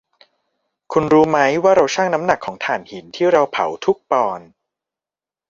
[0.91, 4.47] คุณรู้มั้ยว่าเราชั่งน้ำหนักของถ่านหินที่เราเผาทุกปอนด์